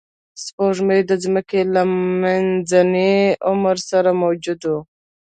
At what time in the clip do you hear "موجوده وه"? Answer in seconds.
4.21-4.81